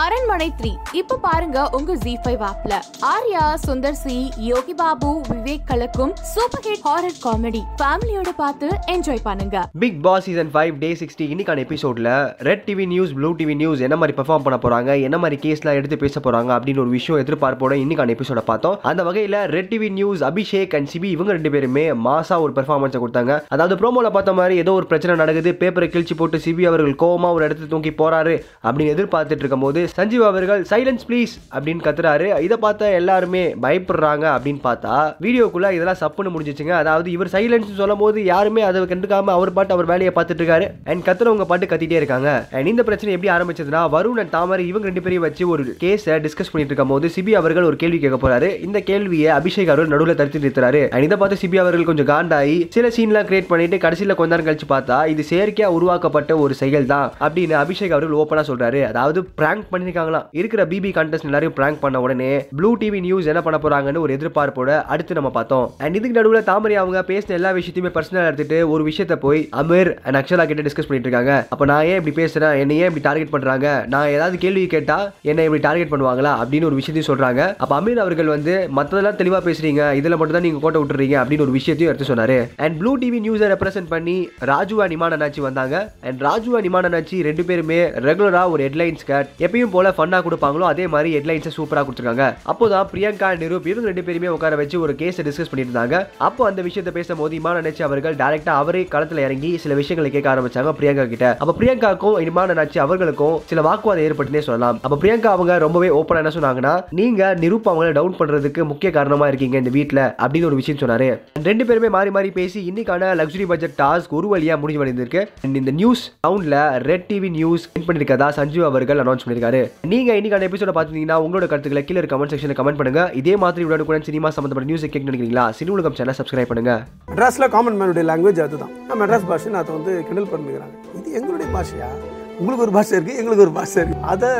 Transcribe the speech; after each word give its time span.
அரண்மனை 0.00 0.46
த்ரீ. 0.58 0.70
இப்ப 0.98 1.16
பாருங்க 1.24 1.62
உங்க 1.76 1.94
ஜி 2.02 2.12
ஃபைவ் 2.24 2.42
ஆப்ல 2.50 2.74
ஆர்யா 3.08 3.42
சுந்தர் 3.64 3.98
சி 4.02 4.14
யோகி 4.50 4.74
பாபு 4.78 5.10
விவேக் 5.30 5.66
கலக்கும் 5.70 6.12
சூப்பர் 6.30 6.62
ஹிட் 6.66 6.84
ஹாரர் 6.86 7.18
காமெடி 7.24 7.60
ஃபேமிலியோட 7.80 8.30
பார்த்து 8.38 8.68
என்ஜாய் 8.92 9.20
பண்ணுங்க. 9.26 9.56
Bigg 9.82 9.98
Boss 10.06 10.24
season 10.28 10.52
five 10.54 10.78
day 10.84 10.90
sixty 11.00 11.24
இன்னைக்கான 11.34 11.64
எபிசோட்ல 11.66 12.14
red 12.48 12.64
TV 12.68 12.86
news 12.94 13.12
blue 13.18 13.32
TV 13.40 13.56
news 13.62 13.82
என்ன 13.88 13.98
மாதிரி 14.02 14.16
பெர்ஃபார்ம் 14.20 14.46
பண்ண 14.46 14.58
போறாங்க 14.64 14.96
என்ன 15.08 15.18
மாதிரி 15.24 15.38
கேஸ்லாம் 15.44 15.78
எடுத்து 15.80 15.98
பேச 16.04 16.22
போறாங்க 16.28 16.50
அப்படின்னு 16.56 16.82
ஒரு 16.84 16.94
விஷயம் 16.96 17.20
எதிர்பார்ப்போட 17.24 17.78
இன்னைக்கான 17.82 18.14
எபிசோட 18.16 18.44
பார்த்தோம். 18.48 18.78
அந்த 18.92 19.04
வகையில 19.10 19.44
red 19.56 19.70
TV 19.74 19.90
news 19.98 20.24
Abhishek 20.30 20.78
and 20.80 20.90
Ciby 20.94 21.10
இவங்க 21.18 21.38
ரெண்டு 21.38 21.54
பேருமே 21.56 21.84
மாசா 22.08 22.40
ஒரு 22.46 22.54
பெர்ஃபார்மன்ஸை 22.60 23.02
கொடுத்தாங்க. 23.04 23.38
அதாவது 23.56 23.80
ப்ரோமோல 23.82 24.14
பார்த்த 24.16 24.38
மாதிரி 24.40 24.56
ஏதோ 24.64 24.78
ஒரு 24.80 24.90
பிரச்சனை 24.94 25.18
நடக்குது 25.24 25.52
பேப்பரை 25.62 25.90
கிழிச்சு 25.92 26.18
போட்டு 26.22 26.42
சிபி 26.48 26.70
அவர்கள் 26.72 26.98
கோவமா 27.04 27.34
ஒரு 27.36 27.46
இடத்துல 27.48 27.70
தூக்கி 27.76 27.94
போறாரு 28.02 28.36
அப்படின்னு 28.66 28.96
எதிர்பார்த்துட்டு 28.96 29.44
இருக்கும்போது 29.46 29.80
சஞ்சீவ் 29.98 30.24
அவர்கள் 30.30 30.62
சைலன்ஸ் 30.72 31.04
ப்ளீஸ் 31.08 31.34
அப்படின்னு 31.54 31.84
கத்துறாரு. 31.86 32.28
இதை 32.46 32.56
பார்த்தா 32.66 32.86
எல்லாருமே 33.00 33.44
பயப்படுறாங்க 33.64 34.26
அப்படின்னு 34.34 34.62
பார்த்தா 34.68 34.94
வீடியோக்குள்ள 35.26 35.70
இதெல்லாம் 35.76 36.00
சப்புன்னு 36.02 36.34
முடிஞ்சிச்சுங்க. 36.34 36.74
அதாவது 36.82 37.08
இவர் 37.16 37.32
சைலன்ஸ் 37.36 37.70
சொல்லும் 37.80 38.02
போது 38.04 38.18
யாருமே 38.32 38.64
அதை 38.68 38.84
கண்டுக்காம 38.92 39.32
அவர் 39.38 39.54
பாட்டு 39.58 39.74
அவர் 39.76 39.90
வேலையை 39.92 40.12
பார்த்துட்டு 40.16 40.42
இருக்காரு 40.44 40.68
அண்ட் 40.90 41.04
கத்துறவங்க 41.08 41.46
பாட்டு 41.52 41.70
கத்திட்டே 41.72 41.98
இருக்காங்க. 42.00 42.30
அண்ட் 42.56 42.70
இந்த 42.72 42.84
பிரச்சனை 42.88 43.14
எப்படி 43.16 43.32
ஆரம்பிச்சதுன்னா 43.36 43.82
வருண் 43.96 44.20
அண்ட் 44.24 44.34
தாமரை 44.36 44.66
இவங்க 44.70 44.90
ரெண்டு 44.90 45.04
பேரையும் 45.04 45.26
வச்சு 45.26 45.44
ஒரு 45.54 45.64
கேஸை 45.84 46.18
டிஸ்கஸ் 46.26 46.52
பண்ணிட்டு 46.52 46.72
இருக்கும் 46.72 46.92
போது 46.94 47.12
சிபி 47.16 47.34
அவர்கள் 47.40 47.68
ஒரு 47.70 47.78
கேள்வி 47.82 48.00
கேட்க 48.04 48.18
போறாரு. 48.24 48.50
இந்த 48.68 48.78
கேள்வியை 48.90 49.30
அபிஷேக் 49.38 49.72
அவர்கள் 49.72 49.92
நடுவில் 49.94 50.18
தடுத்து 50.20 50.42
நிறுத்துறாரு. 50.44 50.82
அண்ட் 50.94 51.06
இதை 51.08 51.18
பார்த்து 51.22 51.40
சிபி 51.44 51.60
அவர்கள் 51.64 51.88
கொஞ்சம் 51.90 52.10
காண்டாகி 52.12 52.58
சில 52.76 52.88
சீன்லாம் 52.98 53.28
கிரியேட் 53.30 53.50
பண்ணிட்டு 53.52 53.82
கடைசியில் 53.86 54.16
கொஞ்ச 54.20 54.30
நேரம் 54.34 54.48
கழிச்சு 54.48 54.68
பார்த்தா 54.74 54.98
இது 55.14 55.22
செயற்கையாக 55.30 55.76
உருவாக்கப்பட்ட 55.78 56.32
ஒரு 56.44 56.54
செயல் 56.62 56.90
தான் 56.94 57.08
அப்படின்னு 57.24 57.54
அபிஷேக் 57.62 57.94
அவர்கள் 57.96 58.18
ஓப்பனாக 58.22 58.46
சொல்றாரு. 58.50 58.80
அதாவது 58.90 59.20
பிராங்க் 59.40 59.66
பண்ணியிருக்காங்களா 59.72 60.20
இருக்கிற 60.40 60.66
பிபி 60.72 60.92
கண்டஸ்ட் 60.98 61.28
எல்லாரையும் 61.30 61.56
பிராங்க் 61.58 61.80
பண்ண 61.84 62.00
உடனே 62.00 62.30
ப்ளூ 62.56 62.70
டிவி 62.76 63.00
நியூஸ் 63.06 63.30
என்ன 63.32 63.42
பண்ண 63.42 63.58
போறாங்கன்னு 63.64 64.04
ஒரு 64.04 64.16
எதிர்பார்ப்போட 64.16 64.70
அடுத்து 64.94 65.18
நம்ம 65.18 65.30
பார்த்தோம். 65.30 65.66
அண்ட் 65.78 65.96
இதுக்கு 65.98 66.18
நடுவில் 66.18 66.48
தாமரை 66.50 66.76
அவங்க 66.76 67.04
பேசின 67.12 67.36
எல்லா 67.40 67.50
விஷயத்தையுமே 67.58 67.90
பர்சனல் 67.96 68.26
எடுத்துட்டு 68.26 68.70
ஒரு 68.70 68.84
விஷயத்தை 68.90 69.16
போய் 69.16 69.48
அமீர் 69.62 69.90
அண்ட் 70.02 70.18
அக்ஷலா 70.20 70.46
கிட்ட 70.46 70.62
டிஸ்கஸ் 70.62 70.88
பண்ணிட்டு 70.88 71.08
இருக்காங்க. 71.08 71.46
அப்ப 71.48 71.64
நான் 71.64 71.84
ஏன் 71.84 72.00
இப்படி 72.00 72.14
பேசுறேன்? 72.20 72.58
என்ன 72.58 72.72
ஏன் 72.72 72.88
இப்படி 72.90 73.04
டார்கெட் 73.08 73.30
பண்றாங்க? 73.30 73.84
நான் 73.88 74.08
ஏதாவது 74.08 74.38
கேள்வி 74.38 74.66
கேட்டா 74.66 74.98
என்ன 75.22 75.44
இப்படி 75.44 75.62
டார்கெட் 75.62 75.92
பண்ணுவாங்களா? 75.94 76.32
அப்படின்னு 76.42 76.64
ஒரு 76.64 76.74
விஷயத்தையும் 76.74 77.10
சொல்றாங்க. 77.10 77.54
அப்ப 77.56 77.80
அமீர் 77.80 78.02
அவர்கள் 78.04 78.26
வந்து 78.26 78.68
மத்ததெல்லாம் 78.76 79.18
தெளிவா 79.20 79.40
பேசுறீங்க. 79.48 79.82
இதுல 80.00 80.16
மட்டும் 80.16 80.36
தான் 80.38 80.46
நீங்க 80.48 80.58
கோட்டை 80.58 80.82
விட்டுறீங்க. 80.82 81.16
அப்படின்னு 81.22 81.46
ஒரு 81.46 81.56
விஷயத்தையும் 81.58 81.94
எடுத்து 81.94 82.14
சொன்னாரு. 82.14 82.38
அண்ட் 82.56 82.78
ப்ளூ 82.78 82.98
டிவி 82.98 83.20
நியூஸை 83.26 83.48
ரெப்ரசென்ட் 83.54 83.88
பண்ணி 83.88 84.16
ராஜு 84.38 84.82
அண்ட் 84.82 84.92
இமான் 84.92 85.16
அண்ணாச்சி 85.18 85.40
வந்தாங்க. 85.40 85.92
அண்ட் 86.02 86.20
ராஜு 86.20 86.56
அண்ட் 86.56 86.68
இமான் 86.70 86.88
அண்ணாச்சி 86.90 87.22
ரெண்டு 87.22 87.44
பேருமே 87.44 87.80
ரெகுலரா 88.08 88.50
ஒரு 88.50 88.68
ஹெட்லைன்ஸ் 88.68 89.04
கட் 89.06 89.28
எப்பயும் 89.38 89.61
போல 89.70 89.94
ஃபன்னாக 89.96 90.22
கொடுப்பாங்களோ 90.26 90.66
அதே 90.72 90.86
மாதிரி 90.86 91.10
ஹெட்லைன்ஸை 91.16 91.52
சூப்பரா 91.56 91.82
கொடுத்துருக்காங்க. 91.86 92.26
அப்போதான் 92.52 92.88
பிரியங்கா 92.92 93.28
நிரூப் 93.42 93.66
இவங்க 93.66 93.88
ரெண்டு 93.90 94.02
பேருமே 94.02 94.28
உட்கார 94.28 94.56
வச்சு 94.56 94.80
ஒரு 94.80 94.92
கேஸை 94.92 95.24
டிஸ்கஸ் 95.28 95.50
பண்ணியிருந்தாங்க. 95.52 96.06
அப்போ 96.18 96.46
அந்த 96.46 96.62
விஷயத்தை 96.62 96.94
பேசும்போது 96.98 97.34
இமான 97.40 97.60
அண்ணாச்சி 97.60 97.82
அவர்கள் 97.88 98.14
டேரக்டா 98.14 98.54
அவரே 98.62 98.82
களத்துல 98.94 99.24
இறங்கி 99.26 99.50
சில 99.64 99.74
விஷயங்களை 99.74 100.10
கேட்க 100.10 100.34
ஆரம்பிச்சாங்க 100.34 100.72
பிரியங்கா 100.80 101.06
கிட்ட. 101.08 101.36
அப்ப 101.38 101.54
பிரியங்காக்கும் 101.60 102.18
இமான 102.26 102.54
நச்சு 102.60 102.80
அவர்களுக்கும் 102.86 103.38
சில 103.50 103.62
வாக்குவாதம் 103.68 104.06
ஏற்பட்டுனே 104.08 104.44
சொல்லலாம். 104.48 104.78
அப்போ 104.82 104.98
பிரியங்கா 105.02 105.30
அவங்க 105.36 105.58
ரொம்பவே 105.58 105.88
ஓப்பனா 105.98 106.22
என்ன 106.22 106.34
சொன்னாங்கன்னா 106.38 106.74
நீங்க 107.00 107.34
நிரூப் 107.42 107.68
அவங்களை 107.72 107.92
டவுன் 107.92 108.18
பண்றதுக்கு 108.20 108.64
முக்கிய 108.72 108.92
காரணமா 108.92 109.28
இருக்கீங்க 109.28 109.58
இந்த 109.62 109.70
வீட்ல 109.78 110.00
அப்படின்னு 110.22 110.50
ஒரு 110.50 110.60
விஷயம் 110.60 110.80
சொன்னாரு. 110.82 111.08
ரெண்டு 111.48 111.64
பேருமே 111.66 111.88
மாறி 111.96 112.10
மாறி 112.10 112.30
பேசி 112.38 112.60
இன்னைக்கான 112.70 113.12
லக்ஸுரி 113.20 113.46
பட்ஜெட் 113.52 113.76
டாஸ்க் 113.82 114.16
ஒரு 114.18 114.28
வழியா 114.32 114.58
முடிஞ்சு 114.58 114.80
வந்திருக்கு 114.82 115.22
இந்த 115.60 115.72
நியூஸ் 115.80 116.02
டவுன்ல 116.26 116.56
ரெட் 116.90 117.06
டிவி 117.10 117.30
நியூஸ் 117.38 117.64
வின் 117.74 117.86
பண்ணிருக்கதா 117.88 118.28
சஞ்சீவ் 118.38 118.64
அவர்கள் 118.68 119.00
அனௌன்ஸ் 119.02 119.24
பண்ணிருக்காரு 119.24 119.51
நீங்க 119.92 120.10
இன்னைக்கான 120.18 120.46
எபிசோட 120.48 120.72
பாத்தீங்கன்னா 120.76 121.16
உங்களோட 121.24 121.46
கருத்துக்களை 121.50 121.82
கீழே 121.88 122.02
கமெண்ட் 122.12 122.32
செக்ஷன்ல 122.32 122.56
கமெண்ட் 122.58 122.78
பண்ணுங்க. 122.80 123.02
இதே 123.20 123.34
மாதிரி 123.42 123.66
உடனுக்குடன் 123.68 124.06
சினிமா 124.08 124.28
சம்பந்தப்பட்ட 124.36 124.70
நியூஸ் 124.70 124.84
கேட்க 124.94 125.10
நினைக்கிறீங்களா? 125.10 125.44
சினி 125.58 125.70
உலகம் 125.76 125.96
சேனல் 125.98 126.18
சப்ஸ்கிரைப் 126.20 126.50
பண்ணுங்க. 126.50 126.74
மெட்ராஸில் 127.10 127.52
காமன் 127.54 127.78
மேனுடைய 127.80 128.04
லாங்குவேஜ் 128.10 128.42
அதுதான். 128.46 128.72
நான் 128.88 129.00
மெட்ராஸ் 129.02 129.28
பாஷை 129.30 129.52
அதை 129.62 129.74
வந்து 129.78 129.94
கிண்டல் 130.08 130.30
பண்ணிக்கிறாங்க. 130.32 130.74
இது 130.98 131.08
எங்களுடைய 131.20 131.48
பாஷையா? 131.56 131.90
உங்களுக்கு 132.38 132.64
ஒரு 132.66 132.74
பாஷை 132.78 132.94
இருக்கு 132.98 133.18
எங்களுக்கு 133.20 133.46
ஒரு 133.46 133.54
பாஷை 133.58 133.78
இருக்கு. 133.82 134.02
அதை 134.12 134.30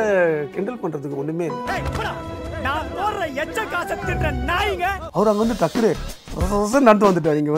கிண்டல் 0.55 0.81
பண்றதுக்கு 0.83 1.21
ஒண்ணுமே 1.23 1.49
அவர் 5.17 5.29
அங்க 5.29 5.41
வந்து 5.43 5.61
டக்குரு 5.61 5.89
நடந்து 6.87 7.07
வந்துட்டார் 7.07 7.39
இங்க. 7.39 7.51